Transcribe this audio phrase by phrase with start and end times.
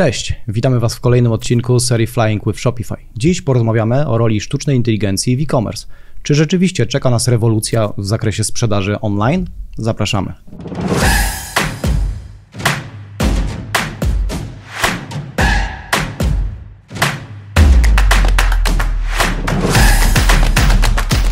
[0.00, 2.96] Cześć, witamy Was w kolejnym odcinku serii Flying with Shopify.
[3.16, 5.86] Dziś porozmawiamy o roli sztucznej inteligencji w e-commerce.
[6.22, 9.46] Czy rzeczywiście czeka nas rewolucja w zakresie sprzedaży online?
[9.78, 10.32] Zapraszamy.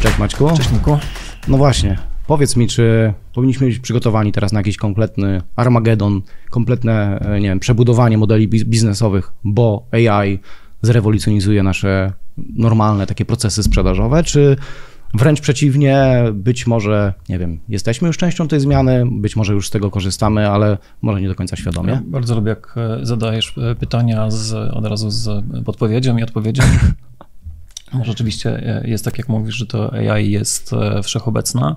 [0.01, 0.57] Cześć Maćku.
[0.57, 0.99] Cześć Niku.
[1.49, 1.99] No właśnie,
[2.29, 7.61] powiedz mi, czy powinniśmy być przygotowani teraz na jakiś kompletny Armagedon, kompletne, e, nie wiem,
[7.61, 10.39] przebudowanie modeli biz- biznesowych, bo AI
[10.83, 12.13] zrewolucjonizuje nasze
[12.57, 14.57] normalne takie procesy sprzedażowe, czy
[15.15, 19.71] wręcz przeciwnie, być może, nie wiem, jesteśmy już częścią tej zmiany, być może już z
[19.71, 21.93] tego korzystamy, ale może nie do końca świadomie.
[21.93, 26.63] Ja bardzo lubię, jak e, zadajesz e, pytania z, od razu z podpowiedzią i odpowiedzią.
[28.03, 31.77] Rzeczywiście jest tak, jak mówisz, że to AI jest wszechobecna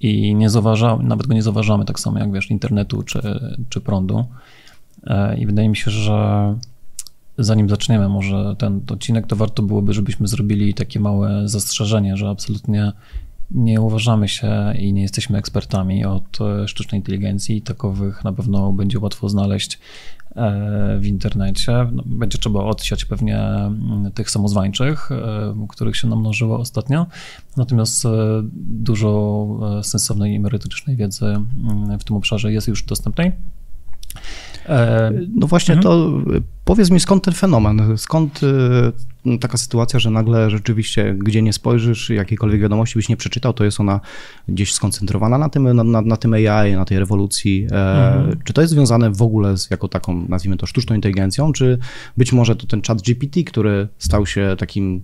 [0.00, 3.20] i nie zauważamy, nawet go nie zauważamy, tak samo jak wiesz, internetu czy,
[3.68, 4.24] czy prądu.
[5.38, 6.54] I wydaje mi się, że
[7.38, 12.92] zanim zaczniemy może ten odcinek, to warto byłoby, żebyśmy zrobili takie małe zastrzeżenie, że absolutnie
[13.50, 19.28] nie uważamy się i nie jesteśmy ekspertami od sztucznej inteligencji takowych na pewno będzie łatwo
[19.28, 19.78] znaleźć
[20.98, 21.72] w internecie.
[21.92, 25.08] No, będzie trzeba odsiać pewnie mm, tych samozwańczych,
[25.68, 27.06] których się namnożyło ostatnio,
[27.56, 28.04] natomiast
[28.54, 29.46] dużo
[29.82, 33.32] sensownej i merytorycznej wiedzy mm, w tym obszarze jest już dostępnej.
[35.34, 35.82] No właśnie mhm.
[35.82, 36.12] to
[36.64, 42.10] powiedz mi skąd ten fenomen, skąd y, taka sytuacja, że nagle rzeczywiście gdzie nie spojrzysz,
[42.10, 44.00] jakiejkolwiek wiadomości byś nie przeczytał, to jest ona
[44.48, 47.66] gdzieś skoncentrowana na tym, na, na, na tym AI, na tej rewolucji.
[47.70, 48.38] E, mhm.
[48.44, 51.78] Czy to jest związane w ogóle z jako taką, nazwijmy to, sztuczną inteligencją, czy
[52.16, 55.02] być może to ten chat GPT, który stał się takim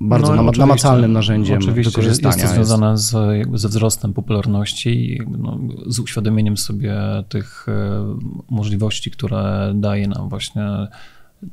[0.00, 2.34] bardzo no, namacalnym narzędziem oczywiście wykorzystania.
[2.36, 3.12] Jest to związane z,
[3.54, 6.94] ze wzrostem popularności, no, z uświadomieniem sobie
[7.28, 8.16] tych e,
[8.50, 10.62] możliwości, które daje nam właśnie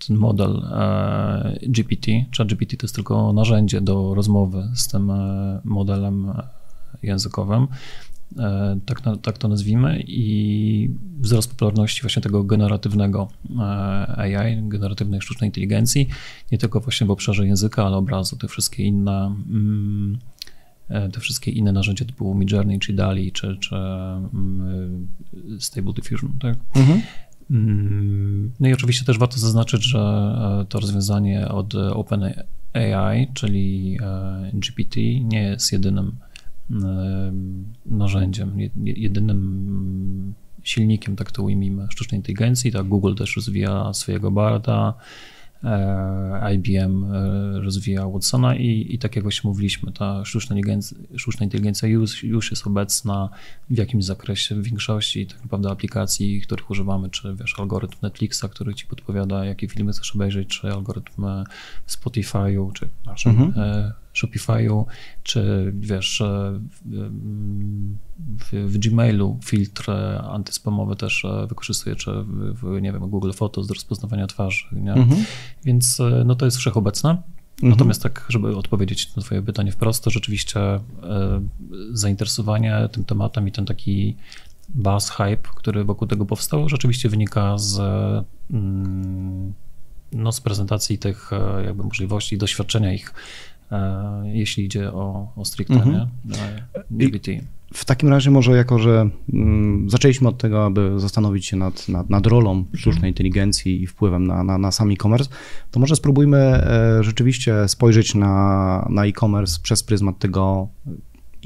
[0.07, 2.11] ten model e, GPT.
[2.37, 6.33] Chat GPT to jest tylko narzędzie do rozmowy z tym e, modelem
[7.03, 7.67] językowym.
[8.39, 10.89] E, tak, tak to nazwijmy, i
[11.19, 13.29] wzrost popularności właśnie tego generatywnego
[13.59, 13.63] e,
[14.17, 16.07] AI, generatywnej sztucznej inteligencji,
[16.51, 20.17] nie tylko właśnie w obszarze języka, ale obrazu, te wszystkie inne mm,
[20.89, 25.07] e, te wszystkie inne narzędzia typu Midjourney, czy DALI, czy, czy mm,
[25.59, 26.57] Stable Diffusion, tak?
[26.75, 27.01] Mhm.
[27.51, 30.35] Mm, no i oczywiście też warto zaznaczyć, że
[30.69, 33.97] to rozwiązanie od OpenAI, czyli
[34.53, 36.15] GPT, nie jest jedynym
[37.85, 42.71] narzędziem, jedynym silnikiem, tak to ujmijmy, sztucznej inteligencji.
[42.71, 44.93] Tak, Google też rozwija swojego Barda,
[45.63, 51.43] e, IBM e, rozwija Watsona i, i tak jak właśnie mówiliśmy, ta sztuczna inteligencja, sztuczna
[51.43, 53.29] inteligencja już, już jest obecna
[53.69, 58.73] w jakimś zakresie, w większości tak naprawdę aplikacji, których używamy, czy wiesz, algorytm Netflixa, który
[58.73, 61.25] ci podpowiada, jakie filmy chcesz obejrzeć, czy algorytm
[61.87, 63.93] Spotify'u, czy naszym mhm.
[64.13, 64.85] Shopify'u,
[65.23, 66.59] czy wiesz, e,
[68.39, 69.91] w, w, Gmailu filtr
[70.29, 72.11] antyspamowy też e, wykorzystuję, czy
[72.53, 74.93] w, nie wiem, Google Photos do rozpoznawania twarzy, nie?
[74.93, 75.25] Mhm.
[75.65, 77.09] Więc e, no to jest wszechobecne.
[77.09, 77.69] Mhm.
[77.69, 80.81] Natomiast tak, żeby odpowiedzieć na twoje pytanie wprost, to rzeczywiście e,
[81.91, 84.15] zainteresowanie tym tematem i ten taki
[84.69, 87.79] buzz, hype, który wokół tego powstał, rzeczywiście wynika z
[88.51, 89.53] mm,
[90.11, 91.31] no, z prezentacji tych
[91.65, 93.13] jakby możliwości, doświadczenia ich
[94.23, 96.07] jeśli idzie o, o stricte mhm.
[97.73, 102.09] W takim razie może jako, że mm, zaczęliśmy od tego, aby zastanowić się nad, nad,
[102.09, 102.77] nad rolą mhm.
[102.77, 105.29] sztucznej inteligencji i wpływem na, na, na sam e-commerce,
[105.71, 110.67] to może spróbujmy e, rzeczywiście spojrzeć na, na e-commerce przez pryzmat tego,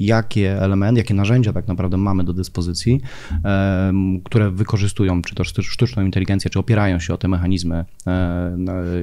[0.00, 3.00] jakie elementy, jakie narzędzia tak naprawdę mamy do dyspozycji,
[4.24, 8.56] które wykorzystują czy to sztuczną inteligencję, czy opierają się o te mechanizmy e,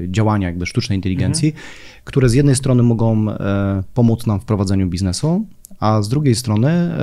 [0.07, 1.65] działania jakby sztucznej inteligencji, mhm.
[2.03, 5.45] które z jednej strony mogą e, pomóc nam w prowadzeniu biznesu,
[5.79, 6.95] a z drugiej strony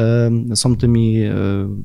[0.54, 1.34] są tymi e,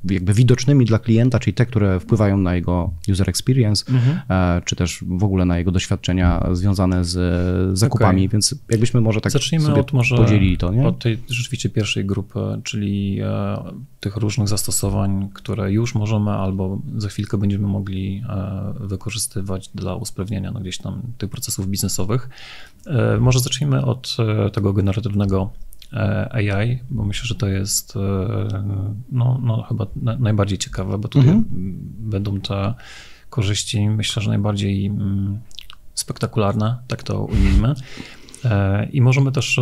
[0.09, 4.19] jakby widocznymi dla klienta, czyli te, które wpływają na jego user experience, mhm.
[4.29, 7.17] E, czy też w ogóle na jego doświadczenia związane z
[7.77, 8.31] zakupami, okay.
[8.31, 10.87] więc jakbyśmy może tak Zacznijmy sobie od może podzielili to, nie?
[10.87, 13.57] Od tej rzeczywiście pierwszej grupy, czyli e,
[13.99, 18.23] tych różnych zastosowań, które już możemy albo za chwilkę będziemy mogli
[18.79, 22.29] wykorzystywać dla usprawnienia no, gdzieś tam tych procesów biznesowych.
[23.19, 24.17] Może zacznijmy od
[24.53, 25.66] tego generatywnego E,
[26.31, 27.99] AI, bo myślę, że to jest e,
[29.11, 29.87] no, no chyba
[30.19, 31.45] najbardziej ciekawe, bo tutaj mhm.
[31.99, 32.73] będą te
[33.29, 35.39] korzyści, myślę, że najbardziej mm,
[35.93, 37.73] spektakularne, tak to ujmijmy.
[38.45, 39.59] E, I możemy też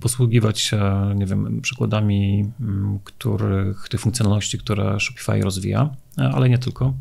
[0.00, 6.94] posługiwać się, nie wiem, przykładami mm, których, tych funkcjonalności, które Shopify rozwija, ale nie tylko.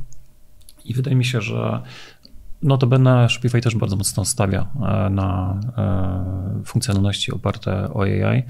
[0.86, 1.82] I wydaje mi się, że
[2.66, 4.68] Notabene Shopify też bardzo mocno stawia
[5.12, 5.60] na
[6.66, 8.44] funkcjonalności oparte o AI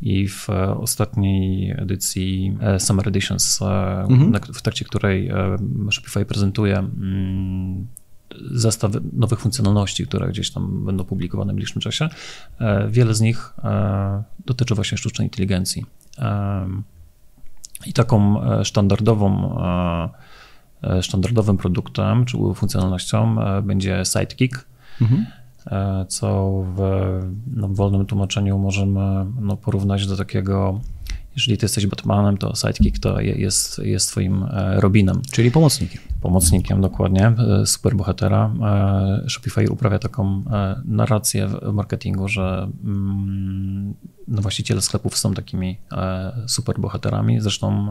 [0.00, 0.48] i w
[0.80, 4.32] ostatniej edycji Summer Editions, mhm.
[4.54, 5.30] w trakcie której
[5.90, 7.86] Shopify prezentuje mm,
[8.50, 12.08] zestaw nowych funkcjonalności, które gdzieś tam będą publikowane w bliższym czasie.
[12.60, 15.84] E, wiele z nich e, dotyczy właśnie sztucznej inteligencji.
[16.18, 16.66] E,
[17.86, 19.56] I taką standardową,
[21.02, 24.64] standardowym produktem czy funkcjonalnością będzie Sidekick,
[25.00, 25.26] mhm.
[26.08, 26.80] co w
[27.56, 30.80] no, wolnym tłumaczeniu możemy no, porównać do takiego
[31.36, 35.22] jeżeli ty jesteś Batmanem, to sidekick to jest, jest twoim e, Robinem.
[35.32, 36.02] Czyli pomocnikiem.
[36.20, 37.26] Pomocnikiem, dokładnie.
[37.26, 38.54] E, super bohatera.
[38.62, 40.42] E, Shopify uprawia taką
[40.84, 43.94] narrację w marketingu, że mm,
[44.28, 45.78] no właściciele sklepów są takimi
[46.46, 47.40] super bohaterami.
[47.40, 47.86] Zresztą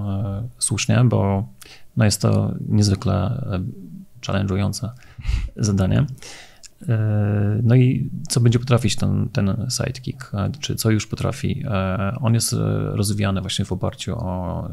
[0.60, 1.48] słusznie, bo
[1.98, 3.44] no jest to niezwykle
[4.22, 4.90] challenge'ujące
[5.56, 6.06] zadanie.
[6.90, 11.64] E, no i co będzie potrafić ten, ten sidekick, e, czy co już potrafi?
[11.66, 12.56] E, on jest
[12.92, 14.70] rozwijany właśnie w oparciu o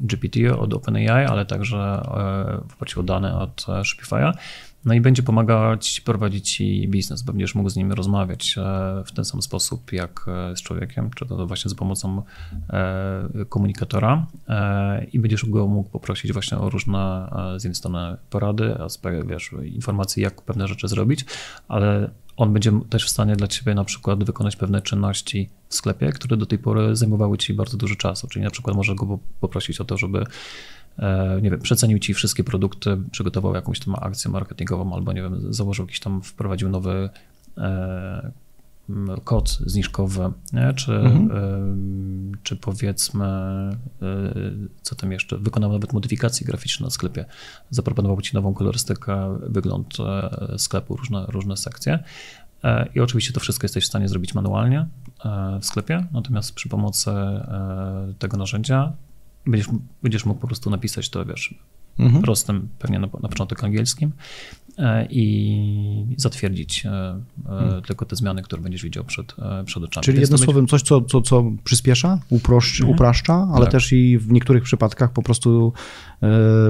[0.00, 2.02] GPT od OpenAI, ale także
[2.68, 4.32] w oparciu o dane od Shopify'a.
[4.84, 8.62] No i będzie pomagać prowadzić ci biznes, będziesz mógł z nim rozmawiać e,
[9.06, 12.22] w ten sam sposób jak e, z człowiekiem, czy to właśnie za pomocą
[12.70, 14.26] e, komunikatora
[15.12, 18.76] i będziesz go mógł poprosić właśnie o różne z jednej strony porady,
[19.26, 21.24] wiesz, informacje, jak pewne rzeczy zrobić,
[21.68, 26.12] ale on będzie też w stanie dla ciebie na przykład wykonać pewne czynności w sklepie,
[26.12, 29.80] które do tej pory zajmowały ci bardzo dużo czasu, czyli na przykład może go poprosić
[29.80, 30.24] o to, żeby
[31.42, 35.84] nie wiem, przecenił ci wszystkie produkty, przygotował jakąś tam akcję marketingową albo nie wiem, założył
[35.84, 37.10] jakiś tam, wprowadził nowy
[37.58, 38.32] e,
[39.24, 40.74] kod zniżkowy, nie?
[40.74, 41.30] Czy, mhm.
[41.30, 43.26] E, czy powiedzmy,
[44.82, 47.24] co tam jeszcze, wykonał nawet modyfikacje graficzne na sklepie,
[47.70, 49.96] zaproponował ci nową kolorystykę, wygląd
[50.56, 51.98] sklepu, różne, różne sekcje.
[52.94, 54.86] I oczywiście to wszystko jesteś w stanie zrobić manualnie
[55.60, 57.10] w sklepie, natomiast przy pomocy
[58.18, 58.92] tego narzędzia
[59.48, 59.68] będziesz,
[60.02, 61.54] będziesz mógł po prostu napisać to, wiesz,
[61.98, 62.22] mhm.
[62.22, 64.12] prostym, pewnie na, na początek angielskim
[64.78, 67.82] e, i zatwierdzić e, e, mhm.
[67.82, 70.04] tylko te zmiany, które będziesz widział przed, przed oczami.
[70.04, 72.94] Czyli jednym słowem coś, co, co, co przyspiesza, uproszcz, mhm.
[72.94, 73.72] upraszcza, ale tak.
[73.72, 75.72] też i w niektórych przypadkach po prostu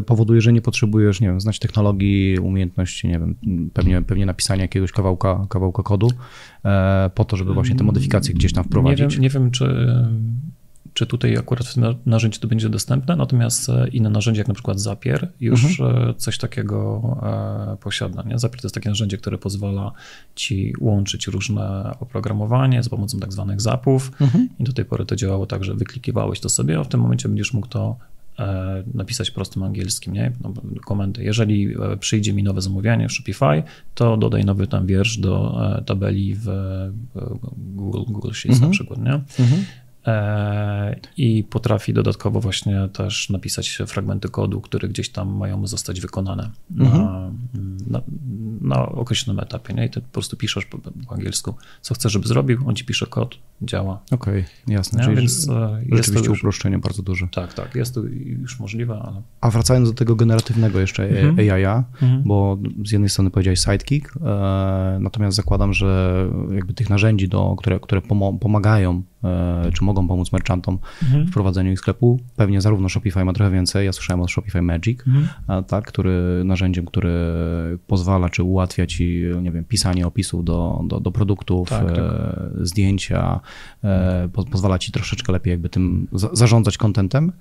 [0.06, 3.34] powoduje, że nie potrzebujesz, nie wiem, znać technologii, umiejętności, nie wiem,
[3.74, 6.08] pewnie, pewnie napisania jakiegoś kawałka, kawałka kodu
[7.14, 9.00] po to, żeby właśnie te modyfikacje gdzieś tam wprowadzić.
[9.00, 9.94] Nie wiem, nie wiem czy
[10.94, 14.54] czy tutaj akurat w tym narzędziu to będzie dostępne, natomiast e, inne narzędzie, jak na
[14.54, 16.10] przykład Zapier, już mhm.
[16.10, 17.02] E, coś takiego
[17.72, 18.22] e, posiada.
[18.22, 18.38] Nie?
[18.38, 19.92] Zapier to jest takie narzędzie, które pozwala
[20.34, 24.48] ci łączyć różne oprogramowanie za pomocą tak zwanych zapów mhm.
[24.58, 27.28] i do tej pory to działało tak, że wyklikiwałeś to sobie, a w tym momencie
[27.28, 27.96] będziesz mógł to
[28.94, 30.32] napisać prostym angielskim, nie?
[30.40, 30.52] No,
[30.84, 31.24] komendy.
[31.24, 33.62] Jeżeli przyjdzie mi nowe zamówienie w Shopify,
[33.94, 36.48] to dodaj nowy tam wiersz do tabeli w
[37.56, 38.70] Google, Google Sheets mhm.
[38.70, 39.12] na przykład, nie?
[39.12, 39.64] Mhm.
[41.16, 47.04] I potrafi dodatkowo właśnie też napisać fragmenty kodu, które gdzieś tam mają zostać wykonane mhm.
[47.04, 47.30] na,
[47.86, 48.02] na,
[48.60, 49.74] na, określonym etapie.
[49.74, 49.86] Nie?
[49.86, 53.06] I ty po prostu piszesz po, po, angielsku, co chcesz, żeby zrobił, on ci pisze
[53.06, 54.02] kod, działa.
[54.10, 55.04] Okej, okay, jasne.
[55.04, 57.28] Czyli Więc e, jest to już, uproszczenie bardzo duże.
[57.32, 58.94] Tak, tak, jest to już możliwe.
[58.94, 59.22] Ale...
[59.40, 61.38] A wracając do tego generatywnego jeszcze mhm.
[61.38, 61.64] AI,
[62.02, 62.22] mhm.
[62.22, 66.24] bo z jednej strony powiedziałeś sidekick, e, natomiast zakładam, że
[66.54, 68.00] jakby tych narzędzi, do, które, które
[68.40, 71.26] pomagają E, czy mogą pomóc merchantom mhm.
[71.26, 72.20] w prowadzeniu ich sklepu.
[72.36, 73.86] Pewnie zarówno Shopify ma trochę więcej.
[73.86, 75.64] Ja słyszałem o Shopify Magic, mhm.
[75.64, 77.12] tak, który narzędziem, który
[77.86, 81.98] pozwala czy ułatwia ci, nie wiem, pisanie opisów do, do, do produktów, tak, tak.
[81.98, 83.47] E, zdjęcia, e,
[84.32, 87.32] pozwala ci troszeczkę lepiej jakby tym zarządzać kontentem.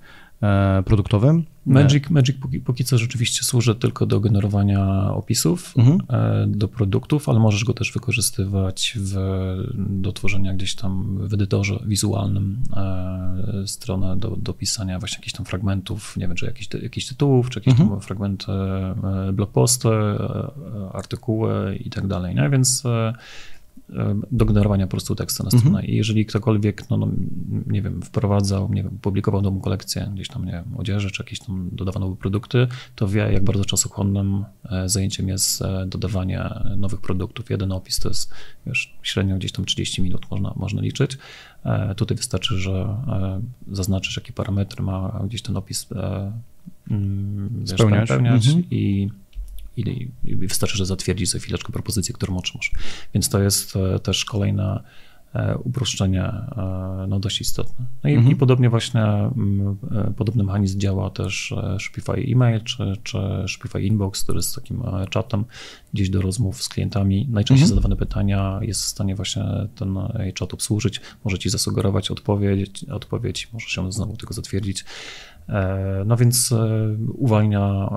[0.42, 1.44] E, produktowym.
[1.66, 5.98] Magic, Magic póki, póki, co rzeczywiście służy tylko do generowania opisów mhm.
[6.08, 9.14] E, do produktów, ale możesz go też wykorzystywać w,
[9.74, 15.46] do tworzenia gdzieś tam w edytorze wizualnym e, stronę do, do pisania właśnie jakichś tam
[15.46, 17.90] fragmentów, nie wiem, czy jakichś, jakichś tytułów, czy jakieś mhm.
[17.90, 18.52] tam fragmenty
[19.32, 19.88] blogposty,
[20.92, 22.50] artykuły i tak dalej, nie?
[22.50, 22.82] więc
[24.32, 25.68] do generowania po prostu tekstu na stronę.
[25.68, 25.86] Mhm.
[25.86, 27.08] I jeżeli ktokolwiek, no, no,
[27.66, 31.38] nie wiem, wprowadzał, nie wiem, publikował nową kolekcję gdzieś tam, nie wiem, odzieży, czy jakieś
[31.38, 37.00] tam dodawał nowe produkty, to wie, jak bardzo czasochłonnym e, zajęciem jest e, dodawanie nowych
[37.00, 37.50] produktów.
[37.50, 38.32] Jeden opis to jest,
[38.66, 41.18] wiesz, średnio gdzieś tam 30 minut można, można liczyć.
[41.64, 42.96] E, tutaj wystarczy, że
[43.72, 45.86] zaznaczysz, jakie parametry ma gdzieś ten opis
[46.90, 48.64] mm, wiesz, spełniać, mhm.
[48.70, 49.10] i
[49.78, 52.72] i, wystarczy, że zatwierdzić sobie chwileczkę propozycję, którą otrzymasz.
[53.14, 54.82] Więc to jest e, też kolejna
[55.64, 56.32] uproszczenie
[57.08, 57.86] no, dość istotne.
[58.04, 58.32] No i, mhm.
[58.32, 59.76] i podobnie właśnie mm,
[60.16, 63.18] podobny mechanizm działa też Shopify Email czy, czy
[63.48, 65.44] Shopify Inbox, który jest takim czatem
[65.92, 67.26] gdzieś do rozmów z klientami.
[67.30, 67.68] Najczęściej mhm.
[67.68, 69.44] zadawane pytania jest w stanie właśnie
[69.74, 69.98] ten
[70.34, 74.84] czat obsłużyć, może ci zasugerować odpowiedź, odpowiedź może się znowu tylko zatwierdzić.
[75.48, 77.96] E, no więc e, uwalnia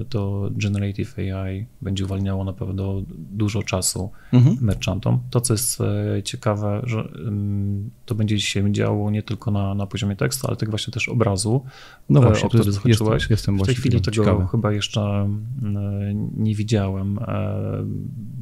[0.00, 4.56] e, to Generative AI, będzie uwalniało na pewno dużo czasu mhm.
[4.60, 5.20] merchantom.
[5.30, 5.78] To, co jest
[6.24, 10.70] ciekawe, że mm, to będzie się działo nie tylko na, na poziomie tekstu, ale tak
[10.70, 11.64] właśnie też obrazu,
[12.08, 13.22] no właśnie, o który zahaczyłeś.
[13.22, 14.46] Jest, jestem w tej chwili tego ciekawy.
[14.50, 17.18] chyba jeszcze mm, nie widziałem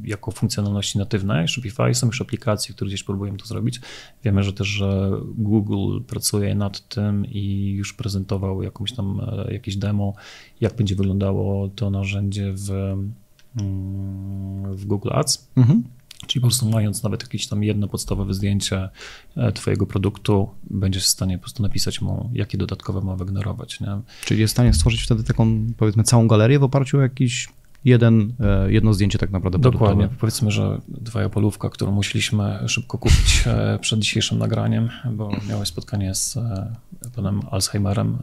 [0.04, 1.94] jako funkcjonalności natywnej Shopify.
[1.94, 3.80] Są już aplikacje, które gdzieś próbują to zrobić.
[4.24, 9.76] Wiemy, że też że Google pracuje nad tym i już prezentował jakąś tam, e, jakieś
[9.76, 10.14] demo,
[10.60, 15.48] jak będzie wyglądało to narzędzie w, mm, w Google Ads.
[15.56, 15.82] Mhm.
[16.26, 18.88] Czyli po prostu mając nawet jakieś tam jedno podstawowe zdjęcie
[19.36, 23.80] e, Twojego produktu, będziesz w stanie po prostu napisać mu, jakie dodatkowe ma wygenerować.
[23.80, 24.00] Nie?
[24.24, 27.48] Czyli jest w stanie stworzyć wtedy taką, powiedzmy, całą galerię w oparciu o jakiś
[27.86, 29.96] jeden, e, jedno zdjęcie tak naprawdę Dokładnie.
[29.96, 30.20] Produktowe.
[30.20, 36.14] Powiedzmy, że twoja polówka, którą musieliśmy szybko kupić e, przed dzisiejszym nagraniem, bo miałeś spotkanie
[36.14, 36.72] z e,
[37.16, 38.18] panem Alzheimerem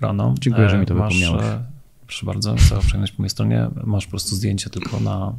[0.00, 0.34] rano.
[0.40, 1.46] Dziękuję, że mi to Masz, wypomniałeś.
[2.06, 3.68] Proszę bardzo, cała przyjemność po mojej stronie.
[3.84, 5.32] Masz po prostu zdjęcie tylko na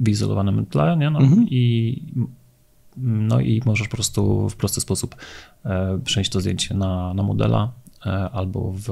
[0.00, 1.10] wyizolowanym tle nie?
[1.10, 1.46] No, mhm.
[1.50, 2.02] i
[2.96, 5.16] no i możesz po prostu w prosty sposób
[6.04, 7.72] przenieść to zdjęcie na, na modela
[8.32, 8.88] albo w,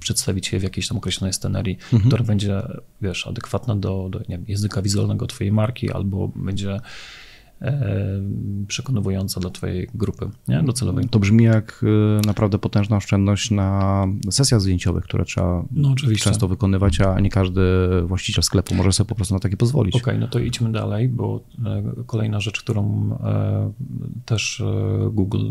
[0.00, 2.02] przedstawić je w jakiejś tam określonej scenerii, mhm.
[2.10, 2.62] która będzie,
[3.02, 6.80] wiesz, adekwatna do, do nie wiem, języka wizualnego twojej marki albo będzie
[8.68, 10.62] przekonująca dla twojej grupy nie?
[10.62, 11.08] docelowej.
[11.08, 11.84] To brzmi jak
[12.22, 17.62] e, naprawdę potężna oszczędność na sesjach zdjęciowych, które trzeba no, często wykonywać, a nie każdy
[18.04, 19.94] właściciel sklepu może sobie po prostu na takie pozwolić.
[19.94, 22.84] Okej, okay, no to idźmy dalej, bo e, kolejna rzecz, którą
[24.24, 24.62] też
[25.10, 25.50] Google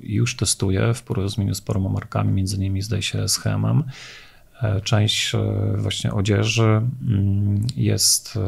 [0.00, 3.84] już testuje w porozumieniu z paroma markami, między innymi zdaje się z H&M,
[4.84, 5.32] Część
[5.76, 8.38] właśnie odzieży mm, jest,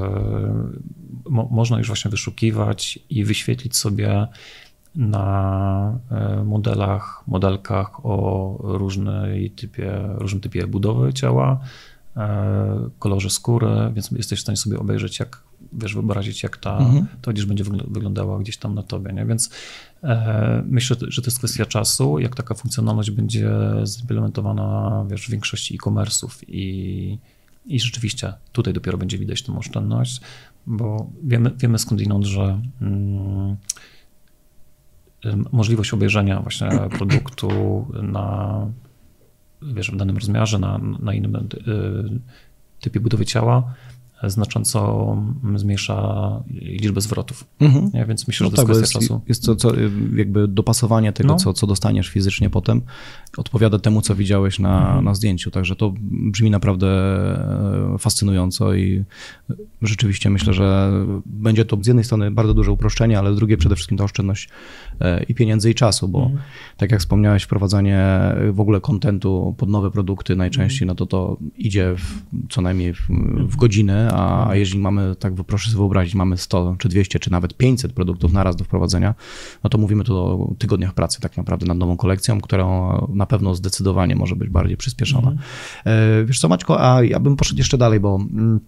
[1.30, 4.26] mo, można już właśnie wyszukiwać i wyświetlić sobie
[4.94, 11.60] na e, modelach, modelkach o różnej typie, różnym typie budowy ciała,
[12.16, 17.06] e, kolorze skóry, więc jesteś w stanie sobie obejrzeć, jak wiesz, wyobrazić, jak ta, mhm.
[17.22, 19.26] ta odzież będzie wyglądała gdzieś tam na tobie, nie?
[19.26, 19.50] Więc
[20.02, 23.50] e, myślę, że to jest kwestia czasu, jak taka funkcjonalność będzie
[23.84, 27.18] zimplementowana, wiesz, w większości e-commerce'ów i,
[27.66, 30.20] i rzeczywiście tutaj dopiero będzie widać tę oszczędność,
[30.66, 33.56] bo wiemy, wiemy skądinąd, że mm,
[35.52, 37.48] możliwość obejrzenia właśnie produktu
[38.02, 38.66] na,
[39.62, 42.20] wiesz, w danym rozmiarze, na, na innym y,
[42.80, 43.74] typie budowy ciała
[44.26, 45.16] znacząco
[45.56, 47.44] zmniejsza liczbę zwrotów.
[47.60, 47.90] Mhm.
[47.94, 49.20] Ja, więc myślę, no że to tak, jest kwestia jest, czasu.
[49.28, 49.72] Jest to, co,
[50.16, 51.36] jakby dopasowanie tego, no.
[51.36, 52.82] co, co dostaniesz fizycznie potem,
[53.36, 55.04] odpowiada temu, co widziałeś na, mhm.
[55.04, 55.50] na zdjęciu.
[55.50, 56.86] Także to brzmi naprawdę
[57.94, 59.04] e, fascynująco i
[59.82, 60.92] rzeczywiście myślę, że
[61.26, 64.48] będzie to z jednej strony bardzo duże uproszczenie, ale z drugiej przede wszystkim ta oszczędność
[65.00, 66.40] e, i pieniędzy i czasu, bo mhm.
[66.76, 68.10] tak jak wspomniałeś, wprowadzanie
[68.52, 73.08] w ogóle kontentu pod nowe produkty najczęściej, no to to idzie w, co najmniej w,
[73.48, 77.30] w godzinę, a, a jeżeli mamy, tak proszę sobie wyobrazić, mamy 100 czy 200 czy
[77.30, 79.14] nawet 500 produktów naraz do wprowadzenia,
[79.64, 82.66] no to mówimy tu o tygodniach pracy tak naprawdę nad nową kolekcją, która
[83.08, 85.30] na pewno zdecydowanie może być bardziej przyspieszona.
[85.30, 86.26] Mhm.
[86.26, 88.60] Wiesz co Maćko, a ja bym poszedł jeszcze dalej, bo mm,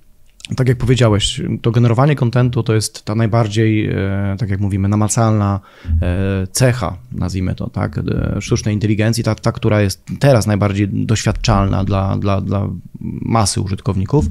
[0.56, 5.60] tak jak powiedziałeś, to generowanie kontentu to jest ta najbardziej, e, tak jak mówimy, namacalna
[6.02, 11.84] e, cecha, nazwijmy to, tak, e, sztucznej inteligencji, ta, ta która jest teraz najbardziej doświadczalna
[11.84, 12.68] dla, dla, dla
[13.22, 14.24] masy użytkowników.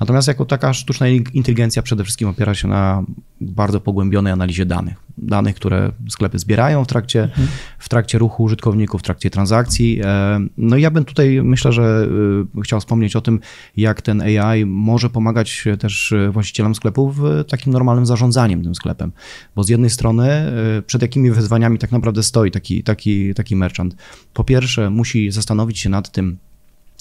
[0.00, 3.02] Natomiast jako taka sztuczna inteligencja przede wszystkim opiera się na
[3.40, 4.96] bardzo pogłębionej analizie danych.
[5.18, 7.28] Danych, które sklepy zbierają w trakcie,
[7.78, 10.00] w trakcie ruchu użytkowników, w trakcie transakcji.
[10.56, 12.08] No i ja bym tutaj myślę, że
[12.62, 13.40] chciał wspomnieć o tym,
[13.76, 19.12] jak ten AI może pomagać też e, właścicielom sklepów w takim normalnym zarządzaniem tym sklepem.
[19.56, 23.96] Bo z jednej strony e, przed jakimi wyzwaniami tak naprawdę stoi taki, taki, taki merchant.
[24.34, 26.38] Po pierwsze musi zastanowić się nad tym,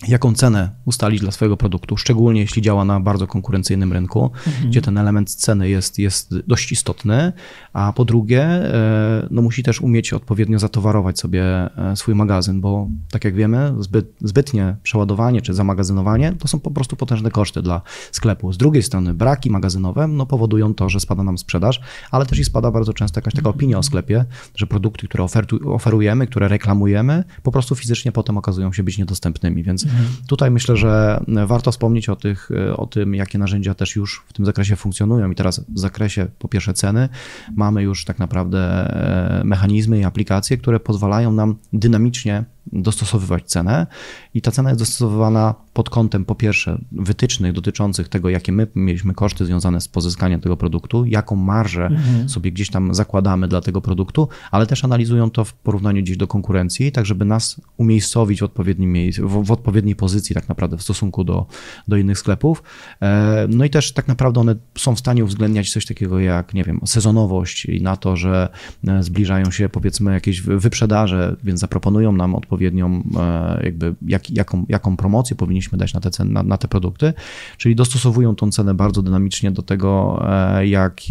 [0.07, 4.69] jaką cenę ustalić dla swojego produktu, szczególnie jeśli działa na bardzo konkurencyjnym rynku, mhm.
[4.69, 7.33] gdzie ten element ceny jest, jest dość istotny,
[7.73, 12.89] a po drugie, e, no musi też umieć odpowiednio zatowarować sobie e, swój magazyn, bo
[13.11, 17.81] tak jak wiemy, zbyt, zbytnie przeładowanie czy zamagazynowanie to są po prostu potężne koszty dla
[18.11, 18.53] sklepu.
[18.53, 22.45] Z drugiej strony braki magazynowe no, powodują to, że spada nam sprzedaż, ale też i
[22.45, 24.25] spada bardzo często jakaś taka opinia o sklepie,
[24.55, 25.25] że produkty, które
[25.65, 30.07] oferujemy, które reklamujemy, po prostu fizycznie potem okazują się być niedostępnymi, więc mhm.
[30.27, 34.45] tutaj myślę, że warto wspomnieć o, tych, o tym, jakie narzędzia też już w tym
[34.45, 35.31] zakresie funkcjonują.
[35.31, 37.09] I teraz w zakresie po pierwsze ceny
[37.55, 43.87] mamy już tak naprawdę e, mechanizmy i aplikacje, które pozwalają nam dynamicznie dostosowywać cenę
[44.33, 49.13] i ta cena jest dostosowywana pod kątem po pierwsze wytycznych dotyczących tego, jakie my mieliśmy
[49.13, 52.29] koszty związane z pozyskaniem tego produktu, jaką marżę mhm.
[52.29, 56.27] sobie gdzieś tam zakładamy dla tego produktu, ale też analizują to w porównaniu gdzieś do
[56.27, 60.81] konkurencji, tak żeby nas umiejscowić w odpowiednim miejscu, w, w odpowiedniej pozycji tak naprawdę w
[60.81, 61.45] stosunku do,
[61.87, 62.63] do innych sklepów.
[63.01, 66.63] E, no i też tak naprawdę one są w stanie uwzględniać coś takiego jak, nie
[66.63, 68.49] wiem, sezonowość i na to, że
[68.87, 74.97] e, zbliżają się powiedzmy jakieś wyprzedaże, więc zaproponują nam odpowiednią e, jakby jak, jaką, jaką
[74.97, 77.13] promocję powinniśmy dać na te, ceny, na, na te produkty,
[77.57, 80.23] czyli dostosowują tą cenę bardzo dynamicznie do tego,
[80.63, 81.01] jak,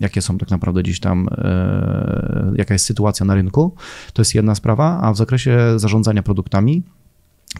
[0.00, 1.28] jakie są tak naprawdę gdzieś tam,
[2.54, 3.74] jaka jest sytuacja na rynku.
[4.12, 6.82] To jest jedna sprawa, a w zakresie zarządzania produktami,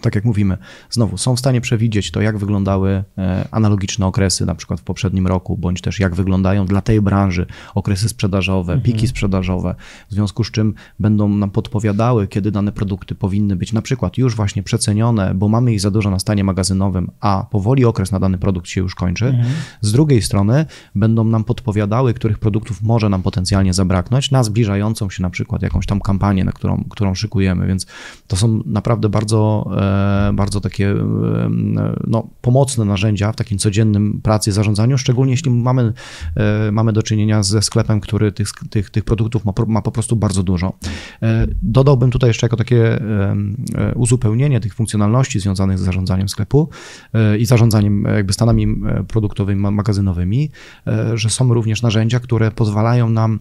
[0.00, 0.58] tak jak mówimy,
[0.90, 5.26] znowu są w stanie przewidzieć to, jak wyglądały e, analogiczne okresy, na przykład w poprzednim
[5.26, 8.80] roku, bądź też jak wyglądają dla tej branży okresy sprzedażowe, mhm.
[8.82, 9.74] piki sprzedażowe,
[10.10, 14.36] w związku z czym będą nam podpowiadały, kiedy dane produkty powinny być na przykład już
[14.36, 18.38] właśnie przecenione, bo mamy ich za dużo na stanie magazynowym, a powoli okres na dany
[18.38, 19.26] produkt się już kończy.
[19.26, 19.54] Mhm.
[19.80, 25.22] Z drugiej strony będą nam podpowiadały, których produktów może nam potencjalnie zabraknąć na zbliżającą się
[25.22, 27.86] na przykład jakąś tam kampanię, na którą, którą szykujemy, więc
[28.26, 29.77] to są naprawdę bardzo E,
[30.32, 30.96] bardzo takie e,
[32.06, 35.92] no, pomocne narzędzia w takim codziennym pracy i zarządzaniu, szczególnie jeśli mamy,
[36.36, 40.16] e, mamy do czynienia ze sklepem, który tych, tych, tych produktów ma, ma po prostu
[40.16, 40.72] bardzo dużo.
[41.62, 43.00] Dodałbym tutaj jeszcze jako takie
[43.94, 46.68] uzupełnienie tych funkcjonalności związanych z zarządzaniem sklepu
[47.38, 48.66] i zarządzaniem jakby stanami
[49.08, 50.50] produktowymi, magazynowymi,
[51.14, 53.38] że są również narzędzia, które pozwalają nam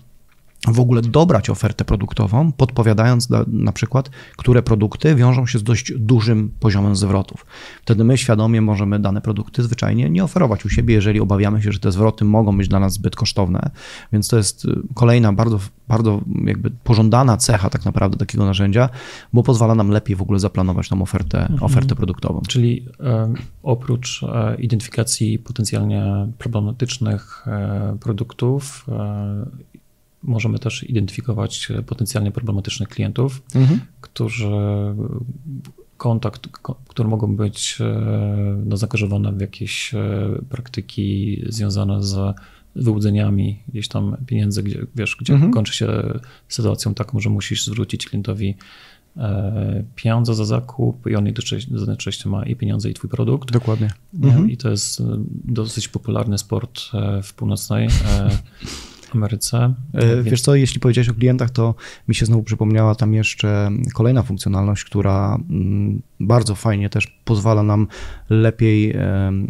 [0.68, 5.94] w ogóle dobrać ofertę produktową, podpowiadając na, na, przykład, które produkty wiążą się z dość
[5.98, 7.46] dużym poziomem zwrotów.
[7.82, 11.80] Wtedy my świadomie możemy dane produkty zwyczajnie nie oferować u siebie, jeżeli obawiamy się, że
[11.80, 13.70] te zwroty mogą być dla nas zbyt kosztowne.
[14.14, 18.90] Więc to jest y, kolejna bardzo, bardzo jakby pożądana cecha tak naprawdę takiego narzędzia,
[19.34, 21.64] bo pozwala nam lepiej w ogóle zaplanować tą ofertę, mhm.
[21.64, 22.42] ofertę produktową.
[22.48, 23.34] Czyli e,
[23.64, 28.86] oprócz e, identyfikacji potencjalnie problematycznych e, produktów
[30.28, 33.80] możemy też identyfikować potencjalnie problematycznych klientów, mhm.
[34.02, 34.52] którzy
[35.98, 36.48] kontakt,
[36.88, 40.00] które mogą być e, no, zaangażowane w jakieś e,
[40.50, 42.36] praktyki związane z
[42.76, 45.54] wyłudzeniami gdzieś tam pieniędzy, gdzie, wiesz, gdzie mhm.
[45.54, 45.88] kończy się
[46.48, 48.56] sytuacją taką, że musisz zwrócić klientowi
[49.18, 53.52] e, pieniądze za zakup i on jednocześnie ma i pieniądze i twój produkt.
[53.52, 53.90] Dokładnie.
[54.24, 54.50] Mhm.
[54.52, 55.04] I to jest
[55.44, 56.82] dosyć popularny sport
[57.24, 57.88] w północnej
[59.16, 59.74] Ameryce.
[59.94, 61.76] E, wiesz co, jeśli powiedziałeś o klientach, to
[62.08, 67.88] mi się znowu przypomniała tam jeszcze kolejna funkcjonalność, która mm, bardzo fajnie też pozwala nam
[68.30, 68.94] lepiej,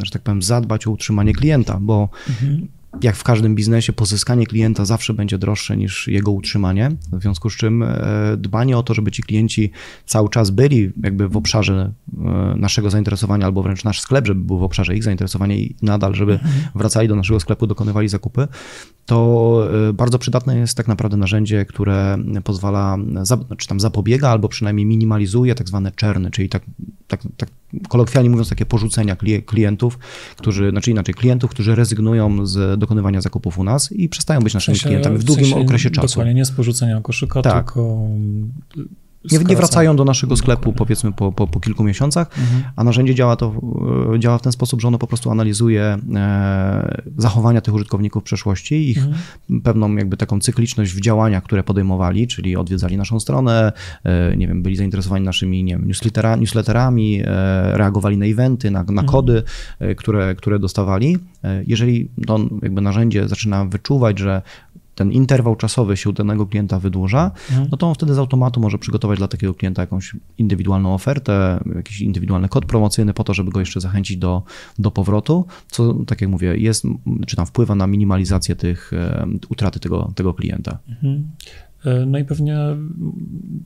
[0.04, 2.68] że tak powiem, zadbać o utrzymanie klienta, bo mhm
[3.04, 6.92] jak w każdym biznesie, pozyskanie klienta zawsze będzie droższe niż jego utrzymanie.
[7.12, 7.98] W związku z czym e,
[8.38, 9.72] dbanie o to, żeby ci klienci
[10.06, 14.60] cały czas byli jakby w obszarze e, naszego zainteresowania, albo wręcz nasz sklep, żeby był
[14.60, 16.54] w obszarze ich zainteresowania i nadal, żeby mhm.
[16.76, 18.48] wracali do naszego sklepu, dokonywali zakupy,
[19.08, 22.98] to e, bardzo przydatne jest tak naprawdę narzędzie, które pozwala,
[23.58, 26.64] czy tam zapobiega, albo przynajmniej minimalizuje tak zwane czerny, czyli tak,
[27.08, 27.50] tak, tak
[27.90, 30.00] kolokwialnie mówiąc, takie porzucenia klientów,
[30.38, 34.78] którzy, znaczy inaczej, klientów, którzy rezygnują z dokonywania zakupów u nas i przestają być naszymi
[34.78, 36.08] w sensie, klientami w długim w sensie okresie czasu.
[36.08, 37.66] Dokładnie, nie z porzucenia koszyka, tak.
[37.66, 38.08] tylko
[39.32, 42.64] nie, nie, wracają do naszego sklepu powiedzmy po, po, po kilku miesiącach, mhm.
[42.76, 43.54] a narzędzie działa, to,
[44.16, 48.26] e, działa w ten sposób, że ono po prostu analizuje e, zachowania tych użytkowników w
[48.26, 49.62] przeszłości, ich mhm.
[49.64, 54.64] pewną jakby taką cykliczność w działaniach, które podejmowali, czyli odwiedzali naszą stronę, e, nie wiem,
[54.64, 57.22] byli zainteresowani naszymi nie wiem, newslettera, newsletterami,
[57.74, 59.08] reagowali na eventy, na, na mhm.
[59.08, 59.44] kody,
[59.98, 61.18] które, które dostawali.
[61.68, 64.42] Jeżeli to jakby narzędzie zaczyna wyczuwać, że
[64.98, 67.68] ten interwał czasowy się u danego klienta wydłuża, mhm.
[67.72, 72.02] no to on wtedy z automatu może przygotować dla takiego klienta jakąś indywidualną ofertę, jakiś
[72.02, 74.44] indywidualny kod promocyjny po to, żeby go jeszcze zachęcić do,
[74.80, 76.84] do powrotu, co tak jak mówię, jest,
[77.28, 78.92] czy tam wpływa na minimalizację tych
[79.50, 80.78] utraty tego, tego klienta.
[80.90, 81.28] Mhm.
[81.86, 82.58] E, no i pewnie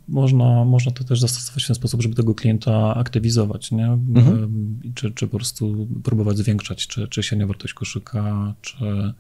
[0.07, 3.87] można, można to też zastosować w ten sposób, żeby tego klienta aktywizować, nie?
[3.87, 4.79] Mhm.
[4.95, 9.13] Czy, czy po prostu próbować zwiększać, czy, czy średnią wartość koszyka, czy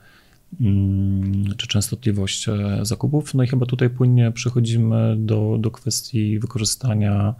[1.57, 3.33] czy częstotliwość e, zakupów.
[3.33, 7.33] No i chyba tutaj płynnie przechodzimy do, do kwestii wykorzystania,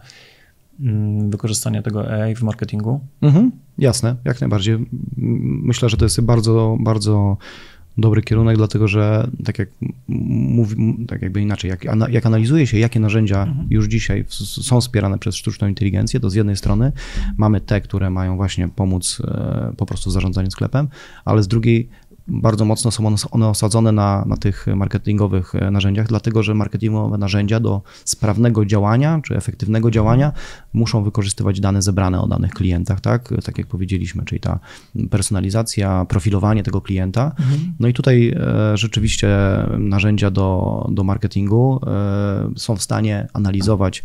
[0.80, 3.00] mm, wykorzystania tego AI w marketingu.
[3.22, 4.78] Mhm, jasne, jak najbardziej.
[5.62, 7.36] Myślę, że to jest bardzo, bardzo
[7.98, 9.68] dobry kierunek, dlatego że tak jak
[10.08, 13.66] mówi, tak jakby inaczej, jak, jak analizuje się, jakie narzędzia mhm.
[13.70, 16.92] już dzisiaj są wspierane przez sztuczną inteligencję, to z jednej strony
[17.36, 20.88] mamy te, które mają właśnie pomóc e, po prostu w zarządzaniu sklepem,
[21.24, 21.88] ale z drugiej
[22.28, 27.60] bardzo mocno są one osadzone na, na tych marketingowych e, narzędziach, dlatego że marketingowe narzędzia
[27.60, 30.32] do sprawnego działania czy efektywnego działania
[30.72, 33.34] muszą wykorzystywać dane zebrane o danych klientach, tak?
[33.44, 34.58] Tak jak powiedzieliśmy, czyli ta
[35.10, 37.24] personalizacja, profilowanie tego klienta.
[37.24, 37.74] Mhm.
[37.80, 39.28] No i tutaj e, rzeczywiście
[39.78, 44.04] narzędzia do, do marketingu e, są w stanie analizować